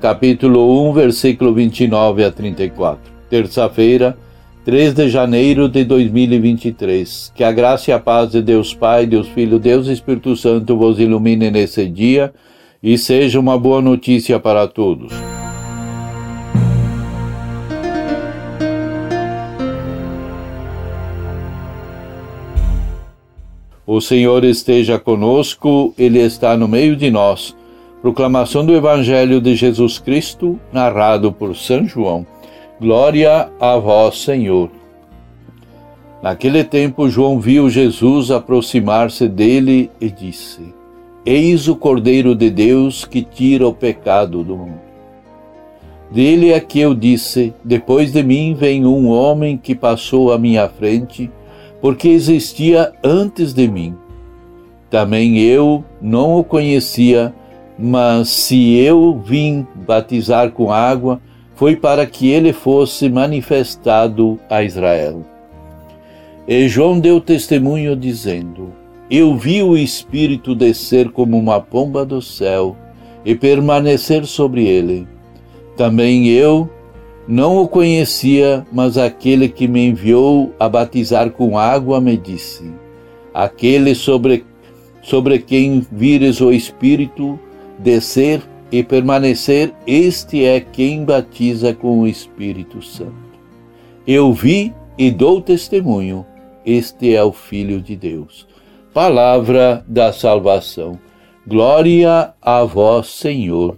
capítulo 0.00 0.88
1, 0.90 0.92
versículo 0.92 1.52
29 1.52 2.24
a 2.24 2.30
34. 2.30 3.12
Terça-feira, 3.28 4.16
3 4.64 4.94
de 4.94 5.08
janeiro 5.08 5.68
de 5.68 5.84
2023. 5.84 7.32
Que 7.34 7.42
a 7.42 7.50
graça 7.50 7.90
e 7.90 7.94
a 7.94 7.98
paz 7.98 8.30
de 8.30 8.40
Deus 8.40 8.72
Pai, 8.72 9.06
Deus 9.06 9.28
Filho, 9.28 9.58
Deus 9.58 9.88
Espírito 9.88 10.36
Santo 10.36 10.76
vos 10.76 10.98
ilumine 10.98 11.50
nesse 11.50 11.86
dia 11.86 12.32
e 12.82 12.96
seja 12.96 13.40
uma 13.40 13.58
boa 13.58 13.82
notícia 13.82 14.38
para 14.38 14.68
todos. 14.68 15.12
O 23.84 24.00
Senhor 24.00 24.44
esteja 24.44 24.98
conosco, 24.98 25.94
Ele 25.98 26.20
está 26.20 26.56
no 26.56 26.68
meio 26.68 26.94
de 26.94 27.10
nós. 27.10 27.57
Proclamação 28.00 28.64
do 28.64 28.74
Evangelho 28.74 29.40
de 29.40 29.56
Jesus 29.56 29.98
Cristo, 29.98 30.58
narrado 30.72 31.32
por 31.32 31.56
São 31.56 31.84
João. 31.84 32.24
Glória 32.80 33.48
a 33.58 33.76
vós, 33.76 34.18
Senhor. 34.22 34.70
Naquele 36.22 36.62
tempo, 36.62 37.08
João 37.08 37.40
viu 37.40 37.68
Jesus 37.68 38.30
aproximar-se 38.30 39.28
dele 39.28 39.90
e 40.00 40.10
disse: 40.10 40.60
Eis 41.26 41.66
o 41.66 41.74
Cordeiro 41.74 42.34
de 42.34 42.50
Deus 42.50 43.04
que 43.04 43.22
tira 43.22 43.66
o 43.66 43.74
pecado 43.74 44.44
do 44.44 44.56
mundo. 44.56 44.80
Dele 46.10 46.52
é 46.52 46.60
que 46.60 46.78
eu 46.78 46.94
disse: 46.94 47.52
Depois 47.64 48.12
de 48.12 48.22
mim 48.22 48.54
vem 48.54 48.86
um 48.86 49.08
homem 49.08 49.56
que 49.56 49.74
passou 49.74 50.32
à 50.32 50.38
minha 50.38 50.68
frente 50.68 51.30
porque 51.80 52.08
existia 52.08 52.92
antes 53.02 53.52
de 53.52 53.68
mim. 53.68 53.94
Também 54.90 55.38
eu 55.38 55.84
não 56.00 56.36
o 56.36 56.44
conhecia, 56.44 57.34
mas 57.78 58.28
se 58.28 58.76
eu 58.76 59.22
vim 59.24 59.64
batizar 59.86 60.50
com 60.50 60.72
água, 60.72 61.20
foi 61.54 61.76
para 61.76 62.04
que 62.06 62.28
ele 62.28 62.52
fosse 62.52 63.08
manifestado 63.08 64.38
a 64.50 64.62
Israel. 64.62 65.24
E 66.46 66.68
João 66.68 66.98
deu 66.98 67.20
testemunho 67.20 67.94
dizendo: 67.94 68.72
Eu 69.08 69.36
vi 69.36 69.62
o 69.62 69.76
Espírito 69.76 70.54
descer 70.54 71.10
como 71.10 71.38
uma 71.38 71.60
pomba 71.60 72.04
do 72.04 72.20
céu 72.20 72.76
e 73.24 73.34
permanecer 73.34 74.24
sobre 74.26 74.66
ele. 74.66 75.06
Também 75.76 76.28
eu 76.28 76.68
não 77.28 77.58
o 77.58 77.68
conhecia, 77.68 78.66
mas 78.72 78.96
aquele 78.96 79.48
que 79.48 79.68
me 79.68 79.88
enviou 79.88 80.52
a 80.58 80.68
batizar 80.68 81.30
com 81.30 81.58
água 81.58 82.00
me 82.00 82.16
disse: 82.16 82.72
Aquele 83.34 83.94
sobre, 83.94 84.44
sobre 85.02 85.38
quem 85.38 85.86
vires 85.92 86.40
o 86.40 86.50
Espírito 86.50 87.38
descer 87.78 88.42
e 88.70 88.82
permanecer, 88.82 89.72
este 89.86 90.44
é 90.44 90.60
quem 90.60 91.04
batiza 91.04 91.72
com 91.72 92.00
o 92.00 92.06
Espírito 92.06 92.82
Santo. 92.82 93.12
Eu 94.06 94.32
vi 94.32 94.74
e 94.96 95.10
dou 95.10 95.40
testemunho, 95.40 96.26
este 96.64 97.14
é 97.14 97.22
o 97.22 97.32
Filho 97.32 97.80
de 97.80 97.96
Deus. 97.96 98.46
Palavra 98.92 99.84
da 99.86 100.12
salvação. 100.12 100.98
Glória 101.46 102.34
a 102.42 102.64
vós, 102.64 103.06
Senhor. 103.06 103.76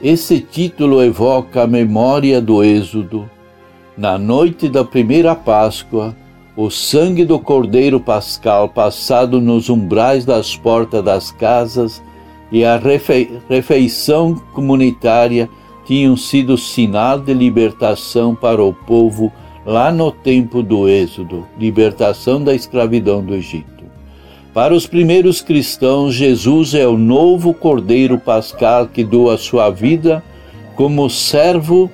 Esse 0.00 0.40
título 0.40 1.02
evoca 1.02 1.62
a 1.62 1.66
memória 1.66 2.40
do 2.40 2.62
Êxodo. 2.62 3.28
Na 3.98 4.16
noite 4.16 4.68
da 4.68 4.84
primeira 4.84 5.34
Páscoa, 5.34 6.14
o 6.56 6.70
sangue 6.70 7.24
do 7.24 7.36
Cordeiro 7.36 7.98
Pascal 7.98 8.68
passado 8.68 9.40
nos 9.40 9.68
umbrais 9.68 10.24
das 10.24 10.56
portas 10.56 11.02
das 11.02 11.32
casas 11.32 12.00
e 12.52 12.64
a 12.64 12.80
refeição 13.48 14.36
comunitária 14.54 15.50
tinham 15.84 16.16
sido 16.16 16.56
sinal 16.56 17.18
de 17.18 17.34
libertação 17.34 18.36
para 18.36 18.62
o 18.62 18.72
povo 18.72 19.32
lá 19.66 19.90
no 19.90 20.12
tempo 20.12 20.62
do 20.62 20.88
Êxodo, 20.88 21.44
libertação 21.58 22.40
da 22.40 22.54
escravidão 22.54 23.20
do 23.20 23.34
Egito. 23.34 23.82
Para 24.54 24.74
os 24.74 24.86
primeiros 24.86 25.42
cristãos, 25.42 26.14
Jesus 26.14 26.72
é 26.72 26.86
o 26.86 26.96
novo 26.96 27.52
Cordeiro 27.52 28.16
Pascal 28.16 28.86
que 28.86 29.02
doa 29.02 29.36
sua 29.36 29.70
vida 29.70 30.22
como 30.76 31.10
servo 31.10 31.90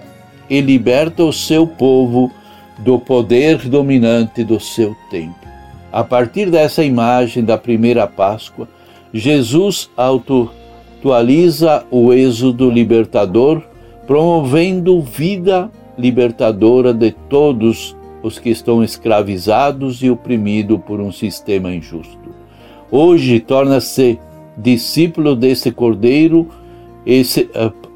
e 0.49 0.61
liberta 0.61 1.25
o 1.25 1.33
seu 1.33 1.67
povo 1.67 2.31
do 2.79 2.99
poder 2.99 3.69
dominante 3.69 4.43
do 4.45 4.59
seu 4.59 4.95
tempo. 5.11 5.45
A 5.93 6.03
partir 6.03 6.51
dessa 6.51 6.83
imagem 6.83 7.45
da 7.45 7.57
primeira 7.57 8.07
Páscoa, 8.07 8.69
Jesus 9.13 9.89
atualiza 9.97 11.85
o 11.91 12.13
êxodo 12.13 12.69
libertador, 12.69 13.63
promovendo 14.07 15.01
vida 15.01 15.71
libertadora 15.97 16.93
de 16.93 17.13
todos 17.13 17.97
os 18.23 18.39
que 18.39 18.51
estão 18.51 18.83
escravizados 18.83 20.03
e 20.03 20.11
oprimidos 20.11 20.81
por 20.85 21.01
um 21.01 21.13
sistema 21.13 21.73
injusto. 21.73 22.19
Hoje 22.91 23.39
torna-se 23.39 24.19
discípulo 24.57 25.37
desse 25.37 25.71
Cordeiro 25.71 26.49
esse, 27.07 27.49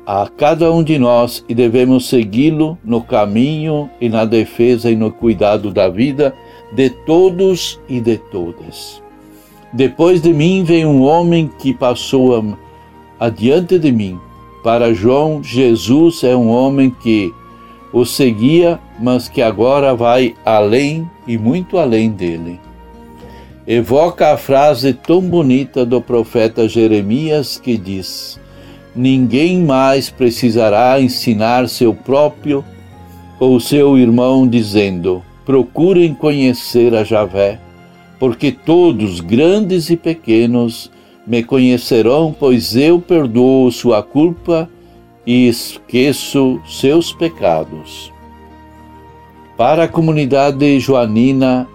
a, 0.08 0.26
cada 0.26 0.72
um 0.72 0.82
de 0.82 0.98
nós 0.98 1.44
e 1.46 1.54
devemos 1.54 2.08
segui-lo 2.08 2.78
no 2.82 3.02
caminho 3.02 3.90
e 4.00 4.08
na 4.08 4.24
defesa 4.24 4.90
e 4.90 4.96
no 4.96 5.12
cuidado 5.12 5.70
da 5.70 5.90
vida 5.90 6.34
de 6.72 6.88
todos 6.88 7.78
e 7.86 8.00
de 8.00 8.16
todas. 8.16 9.02
Depois 9.70 10.22
de 10.22 10.32
mim 10.32 10.64
vem 10.64 10.86
um 10.86 11.02
homem 11.02 11.50
que 11.58 11.74
passou 11.74 12.56
adiante 13.20 13.78
de 13.78 13.92
mim. 13.92 14.18
Para 14.64 14.94
João, 14.94 15.44
Jesus 15.44 16.24
é 16.24 16.34
um 16.34 16.48
homem 16.48 16.88
que 16.88 17.30
o 17.92 18.06
seguia, 18.06 18.80
mas 18.98 19.28
que 19.28 19.42
agora 19.42 19.94
vai 19.94 20.34
além 20.42 21.06
e 21.26 21.36
muito 21.36 21.76
além 21.76 22.10
dele 22.10 22.58
evoca 23.70 24.32
a 24.32 24.38
frase 24.38 24.94
tão 24.94 25.20
bonita 25.20 25.84
do 25.84 26.00
profeta 26.00 26.66
Jeremias 26.66 27.60
que 27.62 27.76
diz: 27.76 28.40
Ninguém 28.98 29.62
mais 29.62 30.10
precisará 30.10 31.00
ensinar 31.00 31.68
seu 31.68 31.94
próprio 31.94 32.64
ou 33.38 33.60
seu 33.60 33.96
irmão, 33.96 34.44
dizendo: 34.44 35.22
Procurem 35.46 36.12
conhecer 36.12 36.92
a 36.96 37.04
Javé, 37.04 37.60
porque 38.18 38.50
todos, 38.50 39.20
grandes 39.20 39.88
e 39.88 39.96
pequenos, 39.96 40.90
me 41.24 41.44
conhecerão, 41.44 42.34
pois 42.36 42.74
eu 42.74 43.00
perdoo 43.00 43.70
sua 43.70 44.02
culpa 44.02 44.68
e 45.24 45.46
esqueço 45.46 46.60
seus 46.66 47.12
pecados. 47.12 48.12
Para 49.56 49.84
a 49.84 49.88
comunidade 49.88 50.80
joanina, 50.80 51.68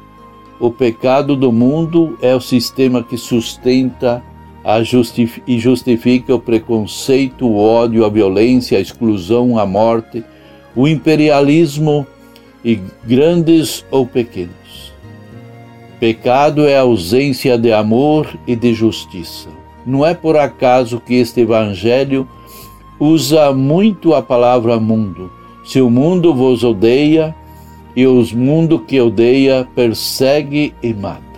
o 0.59 0.69
pecado 0.69 1.37
do 1.37 1.53
mundo 1.53 2.17
é 2.21 2.35
o 2.35 2.41
sistema 2.41 3.01
que 3.01 3.17
sustenta 3.17 4.21
justif 4.83 5.41
e 5.45 5.59
justifica 5.59 6.33
o 6.33 6.39
preconceito, 6.39 7.45
o 7.45 7.57
ódio, 7.57 8.05
a 8.05 8.09
violência, 8.09 8.77
a 8.77 8.81
exclusão, 8.81 9.57
a 9.57 9.65
morte, 9.65 10.23
o 10.75 10.87
imperialismo 10.87 12.07
e 12.63 12.79
grandes 13.05 13.85
ou 13.91 14.05
pequenos. 14.05 14.93
Pecado 15.99 16.65
é 16.65 16.77
a 16.77 16.81
ausência 16.81 17.57
de 17.57 17.71
amor 17.71 18.27
e 18.47 18.55
de 18.55 18.73
justiça. 18.73 19.49
Não 19.85 20.05
é 20.05 20.13
por 20.13 20.37
acaso 20.37 20.99
que 20.99 21.15
este 21.15 21.41
evangelho 21.41 22.27
usa 22.99 23.53
muito 23.53 24.13
a 24.13 24.21
palavra 24.21 24.79
mundo. 24.79 25.31
Se 25.65 25.81
o 25.81 25.89
mundo 25.89 26.33
vos 26.33 26.63
odeia, 26.63 27.35
e 27.95 28.07
os 28.07 28.33
mundo 28.33 28.79
que 28.79 28.99
odeia 28.99 29.67
persegue 29.75 30.73
e 30.81 30.93
mata. 30.93 31.32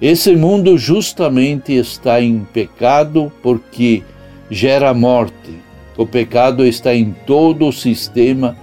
Esse 0.00 0.34
mundo 0.34 0.78
justamente 0.78 1.74
está 1.74 2.22
em 2.22 2.40
pecado 2.52 3.30
porque 3.42 4.02
gera 4.50 4.94
morte. 4.94 5.60
O 5.96 6.06
pecado 6.06 6.64
está 6.64 6.94
em 6.94 7.14
todo 7.26 7.68
o 7.68 7.72
sistema 7.72 8.56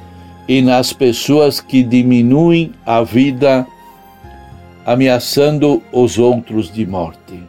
e 0.48 0.62
nas 0.64 0.92
pessoas 0.94 1.60
que 1.60 1.84
diminuem 1.84 2.72
a 2.84 3.04
vida 3.04 3.68
ameaçando 4.84 5.84
os 5.92 6.18
outros 6.18 6.72
de 6.72 6.88
morte. 6.88 7.40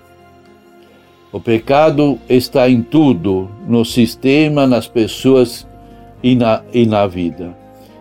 O 1.33 1.41
pecado 1.41 2.19
está 2.29 2.69
em 2.69 2.83
tudo, 2.83 3.51
no 3.67 3.85
sistema, 3.85 4.67
nas 4.67 4.87
pessoas 4.87 5.67
e 6.23 6.35
na, 6.35 6.63
e 6.75 6.85
na 6.85 7.07
vida. 7.07 7.57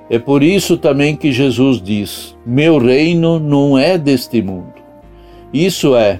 É 0.09 0.17
por 0.17 0.43
isso 0.43 0.77
também 0.77 1.15
que 1.15 1.31
Jesus 1.31 1.81
diz: 1.81 2.35
Meu 2.45 2.77
reino 2.77 3.39
não 3.39 3.77
é 3.77 3.97
deste 3.97 4.41
mundo. 4.41 4.86
Isso 5.53 5.95
é, 5.95 6.19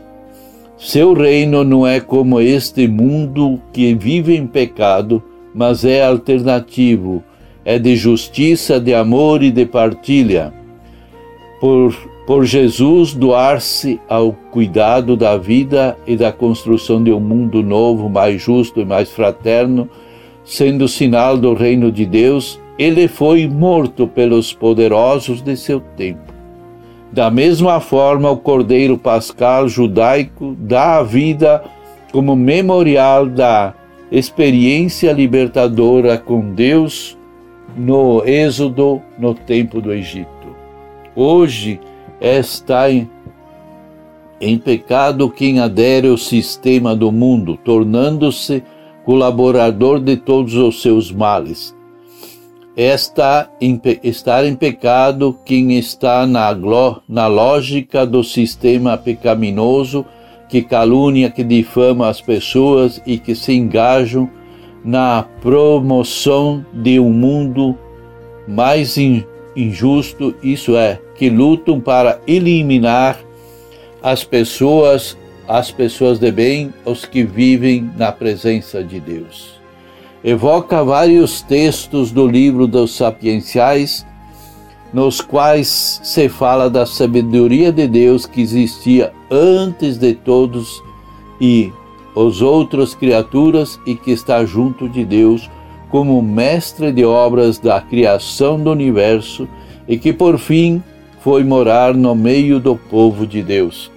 seu 0.77 1.13
reino 1.13 1.63
não 1.63 1.88
é 1.88 2.00
como 2.00 2.39
este 2.39 2.88
mundo 2.88 3.59
que 3.74 3.95
vive 3.95 4.35
em 4.35 4.45
pecado, 4.45 5.24
mas 5.53 5.83
é 5.83 6.06
alternativo, 6.06 7.24
é 7.65 7.79
de 7.79 7.95
justiça, 7.95 8.79
de 8.79 8.94
amor 8.94 9.41
e 9.41 9.50
de 9.50 9.65
partilha. 9.65 10.53
Por, 11.59 11.95
por 12.27 12.45
Jesus 12.45 13.15
doar-se 13.15 14.00
ao 14.07 14.33
cuidado 14.51 15.18
da 15.18 15.35
vida 15.35 15.97
e 16.06 16.15
da 16.15 16.31
construção 16.31 17.03
de 17.03 17.12
um 17.12 17.19
mundo 17.19 17.63
novo, 17.63 18.07
mais 18.07 18.39
justo 18.39 18.79
e 18.79 18.85
mais 18.85 19.09
fraterno, 19.09 19.89
sendo 20.45 20.88
sinal 20.88 21.35
do 21.38 21.56
reino 21.56 21.91
de 21.91 22.06
Deus, 22.06 22.62
ele 22.77 23.07
foi 23.07 23.47
morto 23.47 24.07
pelos 24.07 24.53
poderosos 24.53 25.41
de 25.41 25.57
seu 25.57 25.79
tempo. 25.79 26.37
Da 27.12 27.31
mesma 27.31 27.80
forma, 27.80 28.30
o 28.30 28.38
Cordeiro 28.38 28.98
Pascal 28.98 29.68
judaico 29.68 30.56
dá 30.59 30.98
a 30.98 31.04
vida 31.04 31.63
como 32.12 32.36
memorial 32.36 33.25
da 33.25 33.74
experiência 34.12 35.12
libertadora 35.12 36.18
com 36.18 36.54
Deus 36.54 37.18
no 37.75 38.24
Êxodo, 38.25 39.01
no 39.18 39.33
tempo 39.33 39.81
do 39.81 39.94
Egito. 39.94 40.27
Hoje 41.15 41.80
está 42.19 42.92
em, 42.92 43.10
em 44.39 44.57
pecado 44.57 45.30
quem 45.30 45.60
adere 45.60 46.07
ao 46.07 46.18
sistema 46.18 46.95
do 46.95 47.12
mundo, 47.12 47.57
tornando-se 47.63 48.63
colaborador 49.06 50.00
de 50.00 50.18
todos 50.18 50.56
os 50.56 50.81
seus 50.81 51.12
males. 51.12 51.76
Esta, 52.77 53.50
em, 53.59 53.81
estar 54.03 54.45
em 54.45 54.56
pecado 54.56 55.35
quem 55.44 55.77
está 55.79 56.27
na, 56.27 56.56
na 57.09 57.25
lógica 57.25 58.06
do 58.06 58.24
sistema 58.24 58.95
pecaminoso 58.95 60.06
que 60.47 60.62
calúnia, 60.62 61.31
que 61.31 61.44
difama 61.44 62.07
as 62.07 62.21
pessoas 62.21 63.01
e 63.06 63.18
que 63.18 63.33
se 63.33 63.51
engajam 63.51 64.29
na 64.85 65.25
promoção 65.41 66.63
de 66.71 67.00
um 67.00 67.09
mundo 67.09 67.75
mais 68.47 68.95
injusto, 69.56 70.35
isso 70.41 70.77
é, 70.77 71.01
que 71.15 71.29
lutam 71.29 71.81
para 71.81 72.21
eliminar 72.27 73.19
as 74.01 74.24
pessoas 74.24 75.18
as 75.47 75.71
pessoas 75.71 76.19
de 76.19 76.29
bem, 76.29 76.74
os 76.83 77.06
que 77.06 77.24
vivem 77.24 77.89
na 77.95 78.12
presença 78.12 78.83
de 78.83 79.00
Deus. 79.00 79.56
Evoca 80.23 80.83
vários 80.83 81.41
textos 81.41 82.11
do 82.11 82.27
livro 82.27 82.65
dos 82.65 82.95
Sapienciais, 82.95 84.05
nos 84.93 85.21
quais 85.21 85.99
se 86.03 86.27
fala 86.27 86.69
da 86.69 86.85
sabedoria 86.85 87.71
de 87.71 87.87
Deus 87.87 88.25
que 88.25 88.41
existia 88.41 89.13
antes 89.29 89.97
de 89.97 90.13
todos 90.13 90.81
e 91.39 91.71
os 92.15 92.41
outros 92.41 92.95
criaturas 92.95 93.79
e 93.85 93.95
que 93.95 94.11
está 94.11 94.43
junto 94.43 94.89
de 94.89 95.05
Deus 95.05 95.49
como 95.89 96.21
mestre 96.21 96.91
de 96.91 97.05
obras 97.05 97.59
da 97.59 97.79
criação 97.79 98.59
do 98.59 98.71
universo 98.71 99.47
e 99.87 99.97
que 99.97 100.11
por 100.11 100.37
fim 100.39 100.81
foi 101.21 101.43
morar 101.43 101.93
no 101.93 102.15
meio 102.15 102.59
do 102.59 102.75
povo 102.75 103.27
de 103.27 103.43
Deus. 103.43 103.91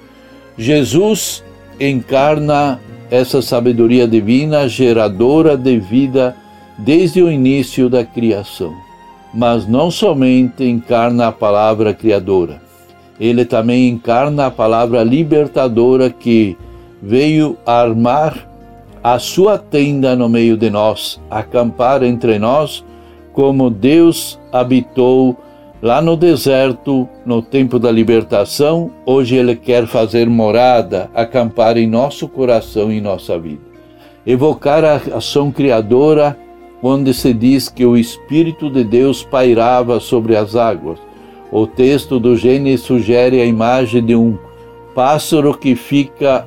Jesus 0.58 1.42
encarna 1.78 2.78
essa 3.10 3.42
sabedoria 3.42 4.06
divina 4.06 4.68
geradora 4.68 5.56
de 5.56 5.78
vida 5.78 6.36
desde 6.78 7.22
o 7.22 7.30
início 7.30 7.88
da 7.90 8.04
criação. 8.04 8.72
Mas 9.34 9.66
não 9.66 9.90
somente 9.90 10.64
encarna 10.64 11.28
a 11.28 11.32
palavra 11.32 11.92
criadora, 11.92 12.60
ele 13.18 13.44
também 13.44 13.88
encarna 13.88 14.46
a 14.46 14.50
palavra 14.50 15.02
libertadora 15.04 16.10
que 16.10 16.56
veio 17.02 17.56
armar 17.66 18.48
a 19.02 19.18
sua 19.18 19.56
tenda 19.56 20.14
no 20.14 20.28
meio 20.28 20.56
de 20.56 20.68
nós, 20.68 21.20
acampar 21.30 22.02
entre 22.02 22.38
nós, 22.38 22.84
como 23.32 23.70
Deus 23.70 24.38
habitou 24.52 25.36
Lá 25.82 26.02
no 26.02 26.14
deserto, 26.14 27.08
no 27.24 27.40
tempo 27.40 27.78
da 27.78 27.90
libertação, 27.90 28.90
hoje 29.06 29.36
Ele 29.36 29.56
quer 29.56 29.86
fazer 29.86 30.28
morada, 30.28 31.10
acampar 31.14 31.78
em 31.78 31.86
nosso 31.86 32.28
coração 32.28 32.92
e 32.92 33.00
nossa 33.00 33.38
vida. 33.38 33.62
Evocar 34.26 34.84
a 34.84 34.96
ação 35.16 35.50
criadora, 35.50 36.36
onde 36.82 37.14
se 37.14 37.32
diz 37.32 37.70
que 37.70 37.86
o 37.86 37.96
Espírito 37.96 38.68
de 38.68 38.84
Deus 38.84 39.24
pairava 39.24 39.98
sobre 40.00 40.36
as 40.36 40.54
águas. 40.54 40.98
O 41.50 41.66
texto 41.66 42.20
do 42.20 42.36
Gênesis 42.36 42.84
sugere 42.84 43.40
a 43.40 43.46
imagem 43.46 44.04
de 44.04 44.14
um 44.14 44.36
pássaro 44.94 45.56
que 45.56 45.74
fica 45.74 46.46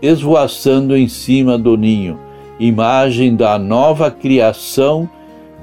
esvoaçando 0.00 0.96
em 0.96 1.08
cima 1.08 1.58
do 1.58 1.76
ninho, 1.76 2.16
imagem 2.60 3.34
da 3.34 3.58
nova 3.58 4.08
criação 4.08 5.10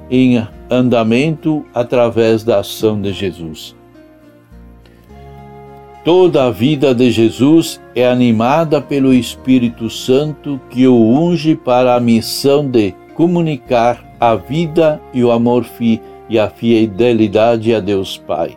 em 0.10 0.46
andamento 0.70 1.66
através 1.74 2.44
da 2.44 2.60
ação 2.60 3.02
de 3.02 3.12
Jesus. 3.12 3.76
Toda 6.04 6.46
a 6.46 6.52
vida 6.52 6.94
de 6.94 7.10
Jesus 7.10 7.82
é 7.96 8.08
animada 8.08 8.80
pelo 8.80 9.12
Espírito 9.12 9.90
Santo 9.90 10.62
que 10.70 10.88
o 10.88 10.96
unge 10.96 11.56
para 11.56 11.96
a 11.96 12.00
missão 12.00 12.70
de 12.70 12.94
comunicar 13.16 14.06
a 14.20 14.36
vida 14.36 15.02
e 15.14 15.24
o 15.24 15.32
amor 15.32 15.64
fi 15.64 16.00
e 16.30 16.38
a 16.38 16.50
fidelidade 16.50 17.74
a 17.74 17.80
Deus 17.80 18.18
Pai. 18.18 18.56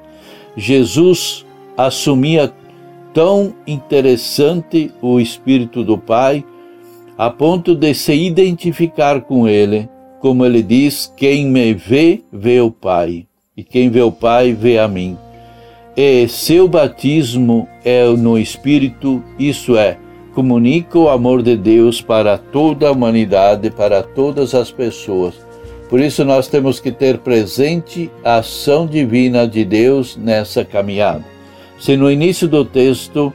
Jesus 0.57 1.47
assumia 1.77 2.53
tão 3.15 3.55
interessante 3.67 4.93
o 5.01 5.19
Espírito 5.19 5.83
do 5.83 5.97
Pai 5.97 6.45
a 7.17 7.31
ponto 7.31 7.75
de 7.75 7.95
se 7.95 8.15
identificar 8.15 9.23
com 9.23 9.49
ele 9.49 9.89
como 10.21 10.45
ele 10.45 10.63
diz: 10.63 11.13
quem 11.17 11.47
me 11.47 11.75
vê, 11.75 12.23
vê 12.33 12.61
o 12.61 12.71
Pai, 12.71 13.27
e 13.57 13.63
quem 13.63 13.91
vê 13.91 14.03
o 14.03 14.13
Pai, 14.13 14.53
vê 14.53 14.79
a 14.79 14.89
mim. 14.89 15.17
E 15.97 16.29
seu 16.29 16.69
batismo 16.69 17.69
é 17.85 18.05
no 18.05 18.39
Espírito, 18.39 19.23
isso 19.39 19.77
é, 19.77 19.99
comunica 20.35 20.99
o 20.99 21.09
amor 21.09 21.43
de 21.43 21.57
Deus 21.57 22.01
para 22.01 22.39
toda 22.39 22.89
a 22.89 22.93
humanidade, 22.93 23.71
para 23.71 24.03
todas 24.03 24.55
as 24.55 24.71
pessoas. 24.71 25.35
Por 25.91 26.01
isso 26.01 26.25
nós 26.25 26.47
temos 26.47 26.79
que 26.79 26.93
ter 26.93 27.19
presente 27.19 28.11
a 28.23 28.37
ação 28.37 28.87
divina 28.87 29.49
de 29.49 29.65
Deus 29.65 30.17
nessa 30.17 30.65
caminhada. 30.65 31.25
Se 31.81 31.97
no 31.97 32.11
início 32.11 32.47
do 32.47 32.65
texto 32.65 33.33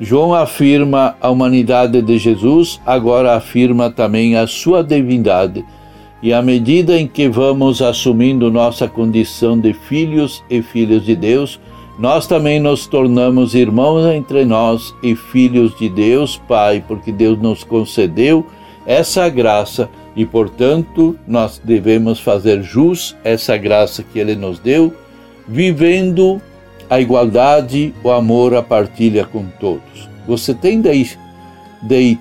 João 0.00 0.34
afirma 0.34 1.16
a 1.20 1.30
humanidade 1.30 2.00
de 2.02 2.18
Jesus, 2.18 2.80
agora 2.84 3.34
afirma 3.34 3.90
também 3.90 4.36
a 4.36 4.46
sua 4.46 4.82
divindade 4.82 5.64
e 6.22 6.32
à 6.32 6.42
medida 6.42 6.98
em 6.98 7.06
que 7.06 7.28
vamos 7.28 7.80
assumindo 7.80 8.50
nossa 8.50 8.88
condição 8.88 9.58
de 9.58 9.72
filhos 9.72 10.42
e 10.50 10.60
filhas 10.62 11.04
de 11.04 11.14
Deus, 11.14 11.60
nós 11.98 12.26
também 12.26 12.60
nos 12.60 12.86
tornamos 12.86 13.54
irmãos 13.54 14.06
entre 14.06 14.44
nós 14.44 14.94
e 15.02 15.14
filhos 15.14 15.76
de 15.78 15.88
Deus 15.88 16.36
Pai, 16.48 16.82
porque 16.86 17.12
Deus 17.12 17.38
nos 17.40 17.64
concedeu 17.64 18.46
essa 18.86 19.28
graça 19.28 19.88
e, 20.16 20.24
portanto, 20.24 21.16
nós 21.26 21.60
devemos 21.62 22.18
fazer 22.18 22.62
jus 22.62 23.16
essa 23.22 23.56
graça 23.56 24.02
que 24.02 24.18
Ele 24.18 24.34
nos 24.34 24.58
deu, 24.58 24.92
vivendo 25.46 26.40
a 26.90 27.00
igualdade, 27.00 27.94
o 28.02 28.10
amor, 28.10 28.54
a 28.54 28.62
partilha 28.62 29.24
com 29.24 29.44
todos. 29.60 30.08
Você 30.26 30.54
tem 30.54 30.80
daí, 30.80 31.08
daí 31.82 32.18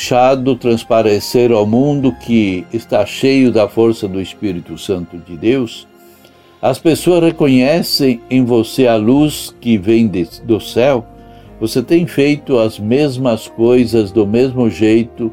deixado 0.00 0.56
transparecer 0.56 1.52
ao 1.52 1.66
mundo 1.66 2.10
que 2.10 2.64
está 2.72 3.04
cheio 3.04 3.52
da 3.52 3.68
força 3.68 4.08
do 4.08 4.18
Espírito 4.18 4.78
Santo 4.78 5.18
de 5.18 5.36
Deus, 5.36 5.86
as 6.62 6.78
pessoas 6.78 7.22
reconhecem 7.22 8.18
em 8.30 8.42
você 8.42 8.86
a 8.86 8.96
luz 8.96 9.54
que 9.60 9.76
vem 9.76 10.08
de, 10.08 10.26
do 10.42 10.58
céu. 10.58 11.04
Você 11.60 11.82
tem 11.82 12.06
feito 12.06 12.58
as 12.58 12.78
mesmas 12.78 13.46
coisas 13.46 14.10
do 14.10 14.26
mesmo 14.26 14.70
jeito 14.70 15.30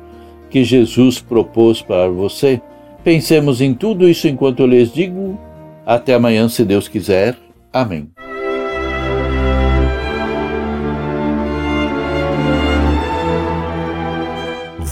que 0.50 0.66
Jesus 0.66 1.22
propôs 1.22 1.82
para 1.82 2.10
você? 2.10 2.62
Pensemos 3.06 3.62
em 3.62 3.74
tudo 3.74 4.10
isso 4.10 4.28
enquanto 4.28 4.60
eu 4.60 4.68
lhes 4.68 4.92
digo. 4.92 5.40
Até 5.86 6.14
amanhã, 6.14 6.50
se 6.50 6.66
Deus 6.66 6.90
quiser. 6.90 7.38
Amém. 7.72 8.17